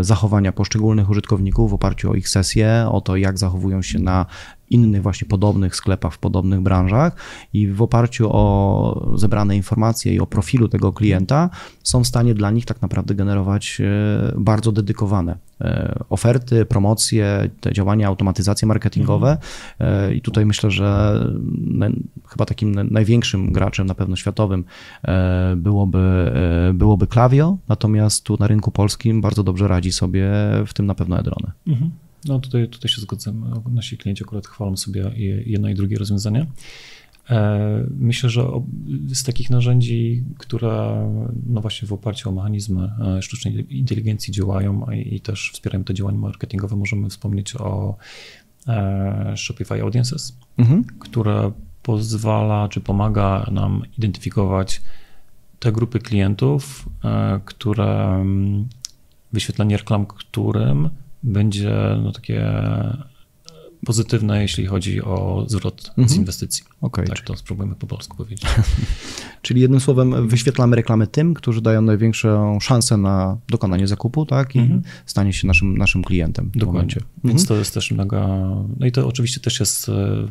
[0.00, 4.26] zachowania poszczególnych użytkowników w oparciu o ich sesje, o to, jak zachowują się na
[4.70, 7.16] innych właśnie podobnych sklepach w podobnych branżach
[7.52, 11.50] i w oparciu o zebrane informacje i o profilu tego klienta
[11.82, 17.72] są w stanie dla nich tak naprawdę generować e, bardzo dedykowane e, oferty, promocje, te
[17.72, 19.38] działania, automatyzacje marketingowe
[19.78, 20.14] mhm.
[20.14, 21.20] i tutaj myślę, że
[22.28, 24.64] chyba takim największym graczem na pewno światowym
[25.56, 26.32] byłoby,
[26.74, 30.30] byłoby Klaviyo, natomiast tu na rynku polskim bardzo dobrze radzi sobie
[30.66, 31.52] w tym na pewno Edrone.
[31.66, 31.90] Mhm.
[32.28, 33.62] No tutaj, tutaj się zgadzam.
[33.70, 35.10] Nasi klienci akurat chwalą sobie
[35.46, 36.46] jedno i drugie rozwiązanie.
[37.30, 38.50] E, myślę, że
[39.14, 41.04] z takich narzędzi, które
[41.46, 46.18] no właśnie w oparciu o mechanizmy e, sztucznej inteligencji działają i też wspierają te działania
[46.18, 47.96] marketingowe, możemy wspomnieć o
[48.66, 50.84] e, Shopify Audiences, mhm.
[50.84, 54.82] które pozwala czy pomaga nam identyfikować
[55.58, 56.88] te grupy klientów,
[57.44, 58.68] które mm,
[59.32, 60.90] wyświetlanie reklam, którym
[61.22, 61.70] będzie
[62.02, 62.46] no, takie
[63.86, 66.08] pozytywne, jeśli chodzi o zwrot mhm.
[66.08, 66.64] z inwestycji.
[66.80, 67.06] Okay.
[67.06, 68.42] Tak to spróbujemy po polsku powiedzieć.
[69.42, 74.56] Czyli jednym słowem wyświetlamy reklamy tym, którzy dają największą szansę na dokonanie zakupu, tak?
[74.56, 74.82] I mhm.
[75.06, 76.72] stanie się naszym, naszym klientem w Dokładnie.
[76.72, 77.00] momencie.
[77.24, 77.46] Więc mhm.
[77.46, 78.26] to jest też mega...
[78.78, 80.28] No i to oczywiście też jest e,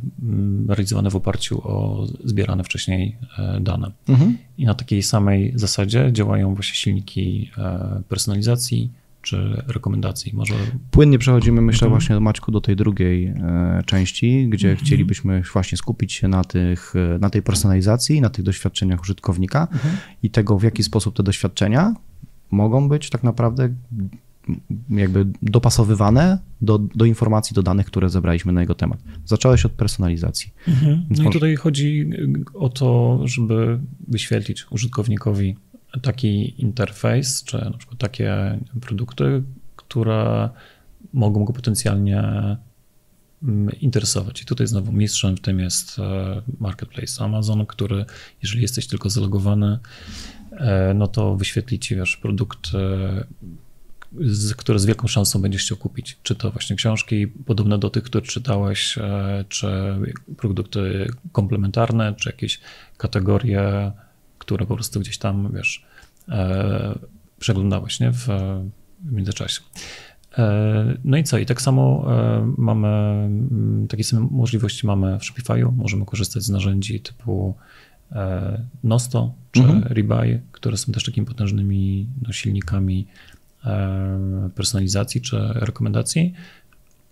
[0.68, 3.92] realizowane w oparciu o zbierane wcześniej e, dane.
[4.08, 4.38] Mhm.
[4.58, 8.92] I na takiej samej zasadzie działają właśnie silniki e, personalizacji,
[9.28, 10.32] czy rekomendacji?
[10.36, 10.54] Może...
[10.92, 12.00] Płynnie przechodzimy, myślę, mhm.
[12.00, 14.86] właśnie Maćku do tej drugiej e, części, gdzie mhm.
[14.86, 19.98] chcielibyśmy właśnie skupić się na, tych, e, na tej personalizacji, na tych doświadczeniach użytkownika mhm.
[20.24, 21.94] i tego, w jaki sposób te doświadczenia
[22.52, 23.70] mogą być tak naprawdę
[24.90, 29.00] jakby dopasowywane do, do informacji, do danych, które zebraliśmy na jego temat.
[29.26, 30.54] Zacząłeś od personalizacji.
[30.68, 31.06] Mhm.
[31.10, 32.10] No i tutaj chodzi
[32.54, 35.56] o to, żeby wyświetlić użytkownikowi
[36.02, 39.44] taki interfejs, czy na przykład takie produkty,
[39.76, 40.50] które
[41.14, 42.24] mogą go potencjalnie
[43.44, 44.42] mm, interesować.
[44.42, 48.06] I tutaj znowu mistrzem w tym jest e, marketplace Amazon, który,
[48.42, 49.80] jeżeli jesteś tylko zalogowany,
[50.52, 53.26] e, no to wyświetli ci wiesz, produkt, e,
[54.58, 56.18] który z wielką szansą będziesz chciał kupić.
[56.24, 59.00] Czy to właśnie książki podobne do tych, które czytałeś,
[59.50, 59.68] czy
[60.38, 62.60] produkty komplementarne, czy jakieś
[62.98, 63.92] kategorie
[64.48, 65.86] które po prostu gdzieś tam, wiesz,
[66.30, 67.00] e,
[67.40, 68.28] przeglądałeś, nie, w,
[69.00, 69.62] w międzyczasie.
[70.38, 71.38] E, no i co?
[71.38, 75.72] I tak samo e, mamy, mm, takie same możliwości mamy w Shopify'u.
[75.76, 77.56] Możemy korzystać z narzędzi typu
[78.12, 79.84] e, Nosto czy mhm.
[79.84, 83.08] Rebuy, które są też takimi potężnymi no, silnikami
[84.56, 86.34] personalizacji czy rekomendacji.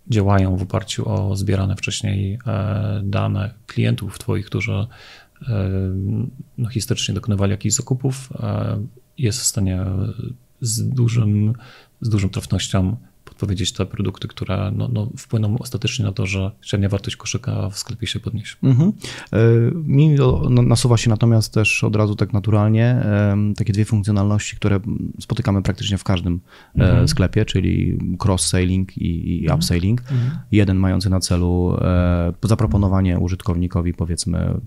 [0.10, 2.39] Działają w oparciu o zbierane wcześniej
[3.04, 4.88] dane klientów Twoich, którzy
[6.58, 8.30] no, historycznie dokonywali jakichś zakupów,
[9.17, 9.86] jest w stanie
[10.62, 11.54] z, dużym,
[12.02, 12.98] z dużą trafnością
[13.36, 17.78] podpowiedzieć te produkty, które no, no, wpłyną ostatecznie na to, że średnia wartość koszyka w
[17.78, 18.56] sklepie się podniesie.
[18.63, 18.91] Mhm.
[19.34, 19.38] E,
[19.74, 20.15] mi
[20.50, 23.06] nasuwa się natomiast też od razu tak naturalnie
[23.58, 24.80] takie dwie funkcjonalności, które
[25.19, 26.39] spotykamy praktycznie w każdym
[26.76, 27.08] e, mhm.
[27.08, 30.02] sklepie, czyli cross-selling i, i upselling.
[30.02, 30.32] Mhm.
[30.52, 34.60] Jeden mający na celu e, zaproponowanie użytkownikowi powiedzmy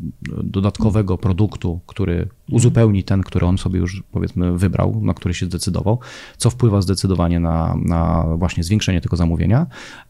[0.43, 5.99] dodatkowego produktu, który uzupełni ten, który on sobie już powiedzmy wybrał, na który się zdecydował,
[6.37, 9.67] co wpływa zdecydowanie na, na właśnie zwiększenie tego zamówienia,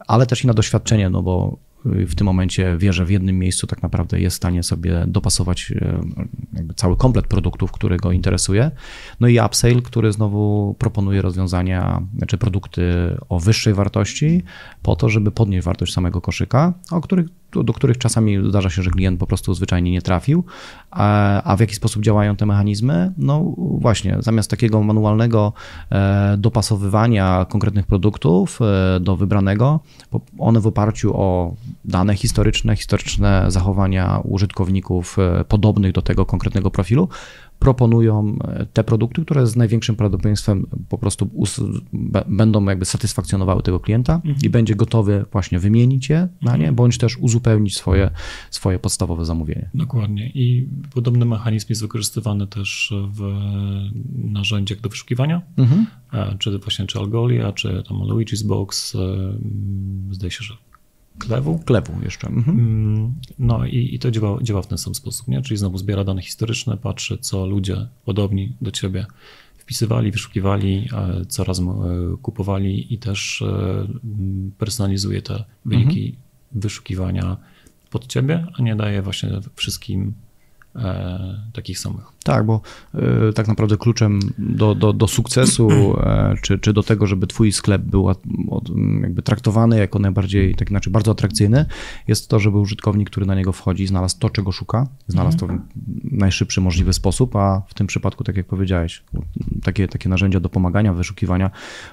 [0.06, 3.66] ale też i na doświadczenie, no bo w tym momencie wie, że w jednym miejscu
[3.66, 8.70] tak naprawdę jest w stanie sobie dopasować e, cały komplet produktów, który go interesuje.
[9.20, 12.82] No i upsale, który znowu proponuje rozwiązania, znaczy produkty
[13.28, 14.42] o wyższej wartości,
[14.82, 18.90] po to, żeby podnieść wartość samego koszyka, o których do których czasami zdarza się, że
[18.90, 20.44] klient po prostu zwyczajnie nie trafił.
[20.90, 23.12] A, w jaki sposób działają te mechanizmy?
[23.18, 25.52] No właśnie, zamiast takiego manualnego
[25.90, 29.80] e, dopasowywania konkretnych produktów e, do wybranego,
[30.38, 37.08] one w oparciu o dane historyczne, historyczne zachowania użytkowników e, podobnych do tego konkretnego profilu,
[37.58, 41.30] proponują e, te produkty, które z największym prawdopodobieństwem po prostu
[42.26, 44.36] będą jakby satysfakcjonowały tego klienta mhm.
[44.42, 46.74] i będzie gotowy właśnie wymienić je na nie, mhm.
[46.74, 48.10] bądź też uzupełnić swoje,
[48.50, 49.70] swoje podstawowe zamówienie.
[49.74, 53.20] Dokładnie i podobny mechanizm jest wykorzystywany też w
[54.14, 55.86] narzędziach do wyszukiwania, mhm.
[56.12, 58.98] E, czy właśnie czy Algolia, czy tam Luigi's Box, e,
[60.10, 60.54] zdaje się, że
[61.18, 61.58] Klewu.
[61.58, 62.28] Klewu jeszcze.
[62.28, 62.60] Mhm.
[62.60, 65.42] Mm, no i, i to działa, działa w ten sam sposób, nie?
[65.42, 69.06] czyli znowu zbiera dane historyczne, patrzy, co ludzie podobni do ciebie
[69.58, 71.60] wpisywali, wyszukiwali, e, co raz
[72.22, 73.44] kupowali i też
[74.58, 76.22] personalizuje te wyniki mhm.
[76.52, 77.36] wyszukiwania
[77.90, 80.27] pod ciebie, a nie daje właśnie wszystkim e,
[81.52, 82.04] takich samych.
[82.28, 82.60] Tak, bo
[83.28, 87.52] y, tak naprawdę kluczem do, do, do sukcesu, e, czy, czy do tego, żeby twój
[87.52, 88.08] sklep był
[89.02, 91.66] jakby traktowany jako najbardziej, tak znaczy bardzo atrakcyjny,
[92.08, 95.58] jest to, żeby użytkownik, który na niego wchodzi, znalazł to, czego szuka, znalazł to w
[96.04, 99.02] najszybszy możliwy sposób, a w tym przypadku, tak jak powiedziałeś,
[99.62, 101.50] takie, takie narzędzia do pomagania, wyszukiwania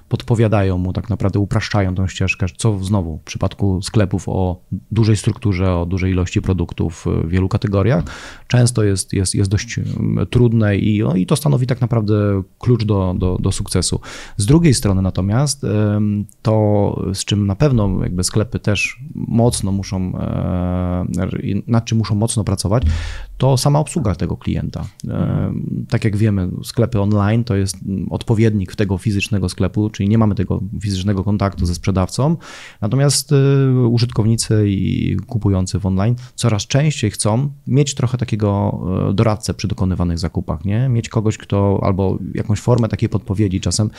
[0.09, 5.75] podpowiadają mu, tak naprawdę upraszczają tą ścieżkę, co znowu w przypadku sklepów o dużej strukturze,
[5.75, 8.03] o dużej ilości produktów w wielu kategoriach,
[8.47, 9.79] często jest, jest, jest dość
[10.29, 13.99] trudne i, no, i to stanowi tak naprawdę klucz do, do, do sukcesu.
[14.37, 15.65] Z drugiej strony natomiast
[16.41, 20.13] to, z czym na pewno jakby sklepy też mocno muszą,
[21.67, 22.83] nad czym muszą mocno pracować,
[23.37, 24.85] to sama obsługa tego klienta.
[25.89, 27.77] Tak jak wiemy, sklepy online to jest
[28.09, 32.37] odpowiednik tego fizycznego sklepu, czyli nie mamy tego fizycznego kontaktu ze sprzedawcą,
[32.81, 38.64] natomiast y, użytkownicy i kupujący w online coraz częściej chcą mieć trochę takiego
[39.09, 40.89] e, doradcę przy dokonywanych zakupach, nie?
[40.89, 43.89] Mieć kogoś, kto albo jakąś formę takiej podpowiedzi czasem,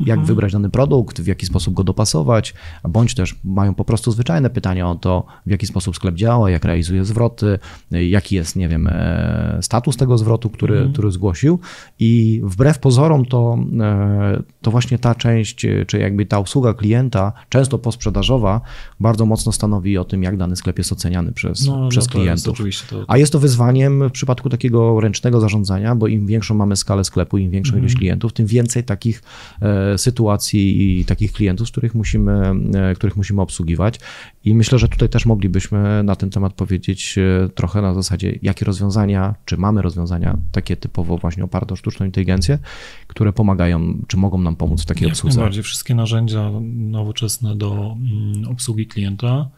[0.00, 0.26] jak mhm.
[0.26, 2.54] wybrać dany produkt, w jaki sposób go dopasować,
[2.88, 6.64] bądź też mają po prostu zwyczajne pytania o to, w jaki sposób sklep działa, jak
[6.64, 7.58] realizuje zwroty,
[7.90, 10.92] jaki jest, nie wiem, e, status tego zwrotu, który, mhm.
[10.92, 11.58] który zgłosił
[11.98, 17.78] i wbrew pozorom to, e, to właśnie ta część, czy jakby ta usługa klienta, często
[17.78, 18.60] posprzedażowa,
[19.00, 22.12] bardzo mocno stanowi o tym, jak dany sklep jest oceniany przez, no, no przez no
[22.12, 22.66] klientów.
[22.66, 23.04] Jest to...
[23.08, 27.38] A jest to wyzwaniem w przypadku takiego ręcznego zarządzania, bo im większą mamy skalę sklepu,
[27.38, 27.84] im większą mhm.
[27.84, 29.22] ilość klientów, tym więcej takich
[29.62, 34.00] e, sytuacji i takich klientów, których musimy, e, których musimy obsługiwać.
[34.44, 38.64] I myślę, że tutaj też moglibyśmy na ten temat powiedzieć e, trochę na zasadzie, jakie
[38.64, 42.58] rozwiązania, czy mamy rozwiązania takie typowo właśnie oparte o sztuczną inteligencję,
[43.06, 45.36] które pomagają, czy mogą nam pomóc w takiej Jak obsłudze.
[45.36, 49.48] Najbardziej wszystkie narzędzia nowoczesne do mm, obsługi klienta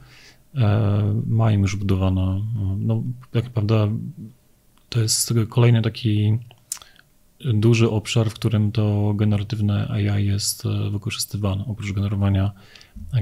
[0.54, 2.40] e, mają już budowane,
[2.78, 3.96] no tak naprawdę
[4.88, 6.38] to jest kolejny taki
[7.44, 11.64] duży obszar, w którym to generatywne AI jest e, wykorzystywane.
[11.66, 12.52] Oprócz generowania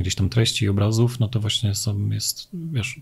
[0.00, 3.00] gdzieś tam treści i obrazów, no to właśnie są, jest, wiesz,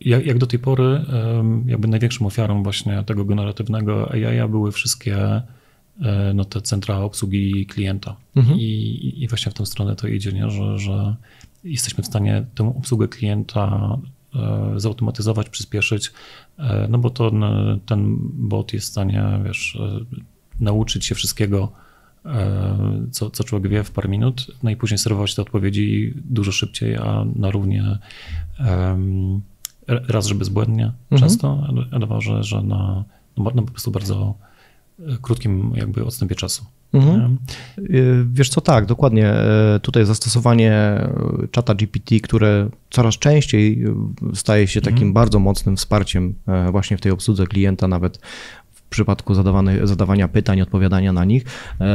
[0.00, 1.04] jak, jak do tej pory
[1.66, 8.16] jakby największą ofiarą właśnie tego generatywnego AI były wszystkie e, no, te centra obsługi klienta.
[8.36, 8.58] Mhm.
[8.58, 10.50] I, I właśnie w tę stronę to idzie, nie?
[10.50, 11.16] Że, że
[11.64, 13.98] jesteśmy w stanie tę obsługę klienta
[14.76, 16.12] zautomatyzować, przyspieszyć,
[16.58, 17.30] e, no bo to
[17.86, 20.04] ten bot jest w stanie, wiesz, e,
[20.60, 21.72] nauczyć się wszystkiego,
[23.10, 26.96] co, co człowiek wie w parę minut, no i później serwować te odpowiedzi dużo szybciej,
[26.96, 27.98] a na równie
[29.88, 31.20] raz, że bezbłędnie mhm.
[31.20, 33.04] często, a dwa, że, że na,
[33.36, 34.34] no, no po prostu bardzo
[35.22, 36.64] krótkim jakby odstępie czasu.
[36.92, 37.38] Mhm.
[37.78, 39.34] Y, wiesz co, tak, dokładnie.
[39.76, 41.00] Y, tutaj zastosowanie
[41.44, 43.84] y, czata GPT, które coraz częściej
[44.34, 45.12] staje się takim mhm.
[45.12, 46.34] bardzo mocnym wsparciem
[46.70, 48.18] właśnie w tej obsłudze klienta, nawet
[48.72, 49.34] w przypadku
[49.84, 51.44] zadawania pytań, odpowiadania na nich,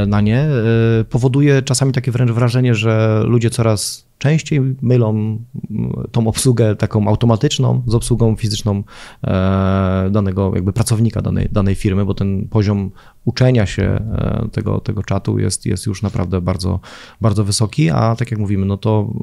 [0.08, 0.46] na nie,
[1.10, 5.38] powoduje czasami takie wręcz wrażenie, że ludzie coraz częściej mylą
[6.12, 8.84] tą obsługę taką automatyczną z obsługą fizyczną
[9.24, 12.92] e, danego jakby pracownika danej, danej firmy, bo ten poziom
[13.26, 16.80] uczenia się e, tego, tego czatu jest, jest już naprawdę bardzo,
[17.22, 19.14] bardzo wysoki, a tak jak mówimy, no to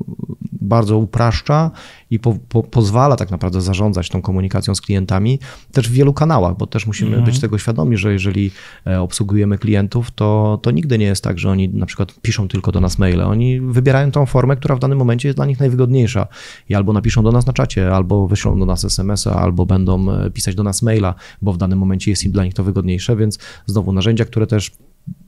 [0.52, 1.70] bardzo upraszcza
[2.10, 5.38] i po, po, pozwala tak naprawdę zarządzać tą komunikacją z klientami
[5.72, 7.24] też w wielu kanałach, bo też musimy mhm.
[7.24, 8.50] być tego świadomi, że jeżeli
[8.86, 12.72] e, obsługujemy klientów, to, to nigdy nie jest tak, że oni na przykład piszą tylko
[12.72, 13.20] do nas maile.
[13.20, 16.26] Oni wybierają tą formę, która w danym momencie jest dla nich najwygodniejsza.
[16.68, 20.30] I albo napiszą do nas na czacie, albo wyślą do nas SMS-a, albo będą e,
[20.30, 23.38] pisać do nas maila, bo w danym momencie jest im dla nich to wygodniejsze, więc
[23.66, 24.70] znowu narzędzia, które też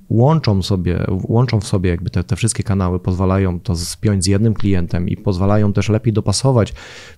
[0.08, 4.54] łączą sobie, łączą w sobie jakby te, te wszystkie kanały, pozwalają to spiąć z jednym
[4.54, 6.72] klientem i pozwalają też lepiej dopasować,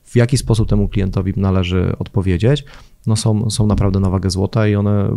[0.05, 2.65] w jaki sposób temu klientowi należy odpowiedzieć,
[3.07, 5.09] no są, są naprawdę na wagę złota i one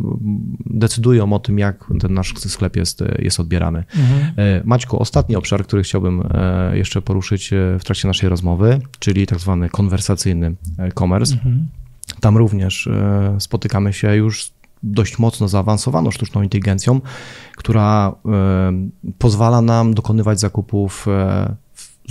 [0.65, 3.84] decydują o tym, jak ten nasz sklep jest, jest odbierany.
[3.97, 4.34] Mhm.
[4.38, 9.27] E, Maćku, ostatni obszar, który chciałbym e, jeszcze poruszyć e, w trakcie naszej rozmowy, czyli
[9.27, 10.55] tak zwany konwersacyjny
[10.99, 11.34] commerce.
[11.34, 11.67] Mhm
[12.19, 12.89] Tam również
[13.39, 14.51] spotykamy się już
[14.84, 17.02] dość mocno zaawansowaną sztuczną inteligencją,
[17.58, 18.15] która
[19.20, 21.08] pozwala nam dokonywać zakupów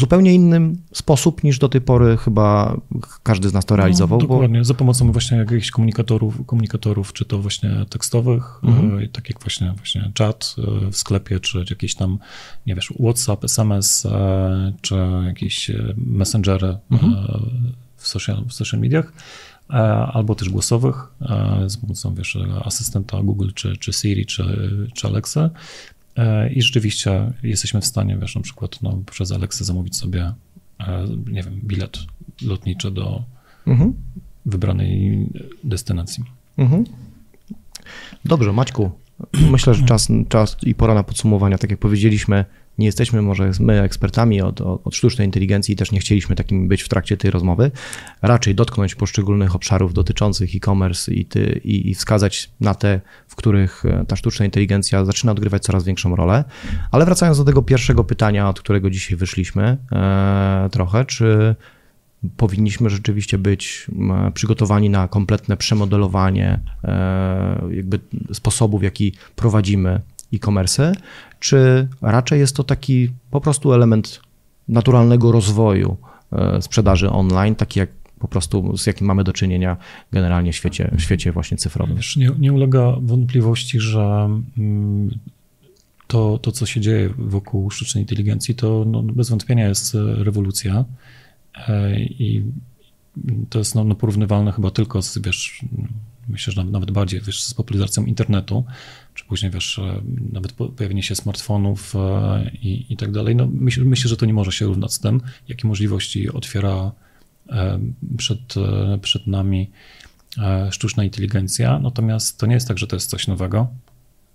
[0.01, 2.77] zupełnie innym sposób niż do tej pory chyba
[3.23, 4.19] każdy z nas to realizował.
[4.19, 4.65] No, dokładnie, bo...
[4.65, 8.99] za pomocą właśnie jakichś komunikatorów, komunikatorów, czy to właśnie tekstowych, mhm.
[8.99, 12.19] E, tak jak właśnie, właśnie czat e, w sklepie, czy jakieś tam,
[12.67, 14.95] nie wiesz, WhatsApp, SMS, e, czy
[15.27, 17.17] jakieś messengery mhm.
[17.97, 19.13] w, social, w social mediach
[20.13, 20.97] albo też głosowych,
[21.67, 24.45] z pomocą wiesz, asystenta Google, czy, czy Siri, czy,
[24.95, 25.51] czy Alexa.
[26.17, 30.33] E, I rzeczywiście jesteśmy w stanie, wiesz, na przykład no, przez Alexę zamówić sobie,
[30.81, 31.99] e, nie wiem, bilet
[32.43, 33.25] lotniczy do
[33.67, 33.95] mhm.
[34.47, 35.27] wybranej
[35.65, 36.25] destynacji.
[36.59, 36.85] Mhm.
[38.25, 38.91] Dobrze, Maćku,
[39.53, 41.59] myślę, że czas, czas i pora na podsumowania.
[41.59, 42.45] Tak jak powiedzieliśmy,
[42.81, 46.83] nie jesteśmy może my ekspertami od, od, sztucznej inteligencji i też nie chcieliśmy takim być
[46.83, 47.71] w trakcie tej rozmowy.
[48.23, 53.85] Raczej dotknąć poszczególnych obszarów dotyczących e-commerce i, ty, i, i wskazać na te, w których
[53.85, 56.45] e, ta sztuczna inteligencja zaczyna odgrywać coraz większą rolę.
[56.91, 61.55] Ale wracając do tego pierwszego pytania, od którego dzisiaj wyszliśmy e, trochę, czy
[62.37, 63.87] powinniśmy rzeczywiście być
[64.35, 68.01] przygotowani na kompletne przemodelowanie e, jakby
[68.33, 70.01] sposobu, w jaki prowadzimy
[70.35, 70.93] e-commerce,
[71.41, 74.21] czy raczej jest to taki po prostu element
[74.69, 75.97] naturalnego rozwoju
[76.33, 79.77] e, sprzedaży online, taki jak po prostu z jakim mamy do czynienia
[80.13, 81.97] generalnie w świecie, w świecie właśnie cyfrowym.
[81.97, 85.11] Wiesz, nie, nie ulega wątpliwości, że mm,
[86.07, 90.85] to, to, co się dzieje wokół sztucznej inteligencji, to no, bez wątpienia jest rewolucja
[91.69, 92.45] e, i
[93.49, 95.65] to jest no, no porównywalne chyba tylko z, wiesz,
[96.29, 98.65] myślę, że nawet bardziej wiesz, z popularyzacją internetu,
[99.15, 103.37] czy później wiesz, e, nawet pojawienie się smartfonów e, i, i tak dalej.
[103.37, 106.93] No, myślę, myślę, że to nie może się równać z tym, jakie możliwości otwiera
[107.49, 107.81] e,
[108.17, 108.55] przed,
[109.03, 109.71] przed nami
[110.71, 111.79] sztuczna inteligencja.
[111.79, 113.59] Natomiast to nie jest tak, że to jest coś nowego.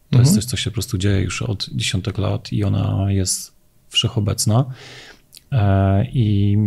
[0.09, 0.23] To mhm.
[0.23, 3.53] jest coś, co się po prostu dzieje już od dziesiątek lat i ona jest
[3.89, 4.65] wszechobecna.
[6.13, 6.57] I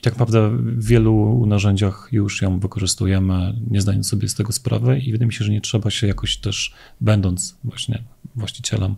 [0.00, 4.98] i tak naprawdę w wielu narzędziach już ją wykorzystujemy, nie zdając sobie z tego sprawy,
[4.98, 8.02] i wydaje mi się, że nie trzeba się jakoś też, będąc właśnie
[8.36, 8.94] właścicielem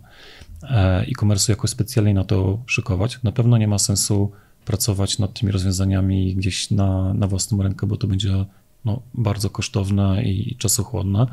[0.63, 3.23] e, e-commerce, jakoś specjalnie na to szykować.
[3.23, 4.31] Na pewno nie ma sensu
[4.65, 8.45] pracować nad tymi rozwiązaniami gdzieś na, na własną rękę, bo to będzie
[8.85, 11.25] no, bardzo kosztowne i czasochłonne.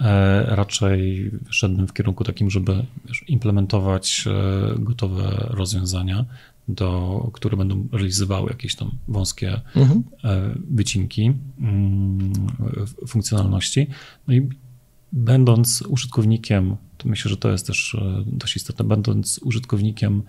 [0.00, 2.84] E, raczej szedłbym w kierunku takim, żeby
[3.28, 6.24] implementować e, gotowe rozwiązania
[6.68, 10.04] do, które będą realizowały jakieś tam wąskie mhm.
[10.24, 12.32] E, wycinki mm,
[13.08, 13.86] funkcjonalności.
[14.28, 14.48] No i
[15.12, 20.22] będąc użytkownikiem, to myślę, że to jest też e, dość istotne, będąc użytkownikiem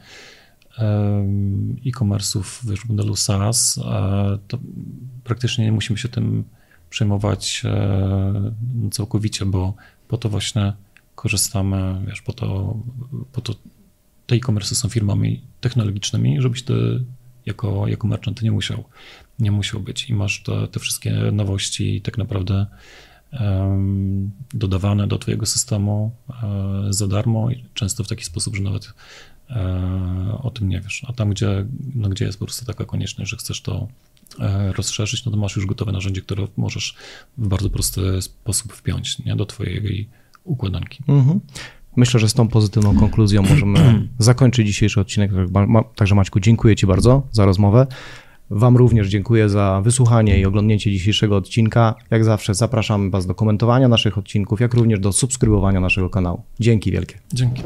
[1.85, 2.43] e-commerce'ów
[2.77, 3.79] w modelu SaaS,
[4.47, 4.59] to
[5.23, 6.43] praktycznie nie musimy się tym
[6.89, 7.63] przejmować
[8.91, 9.73] całkowicie, bo
[10.07, 10.73] po to właśnie
[11.15, 12.77] korzystamy, wiesz, po to,
[13.31, 13.53] po to
[14.33, 17.03] te e-commerce są firmami technologicznymi, żebyś ty
[17.45, 18.83] jako, jako merchant nie musiał,
[19.39, 22.65] nie musiał być i masz te, te wszystkie nowości tak naprawdę
[23.39, 26.11] um, dodawane do twojego systemu
[26.43, 28.93] um, za darmo i często w taki sposób, że nawet
[29.49, 31.05] um, o tym nie wiesz.
[31.07, 31.65] A tam, gdzie,
[31.95, 33.87] no, gdzie jest po prostu taka konieczność, że chcesz to
[34.75, 36.95] rozszerzyć, no to masz już gotowe narzędzie, które możesz
[37.37, 40.09] w bardzo prosty sposób wpiąć nie, do twojej
[40.43, 41.03] układanki.
[41.07, 41.39] Mhm.
[41.95, 45.31] Myślę, że z tą pozytywną konkluzją możemy zakończyć dzisiejszy odcinek.
[45.95, 47.87] Także Maćku, dziękuję Ci bardzo za rozmowę.
[48.49, 51.95] Wam również dziękuję za wysłuchanie i oglądnięcie dzisiejszego odcinka.
[52.11, 56.41] Jak zawsze zapraszamy Was do komentowania naszych odcinków, jak również do subskrybowania naszego kanału.
[56.59, 57.15] Dzięki wielkie.
[57.33, 57.63] Dzięki.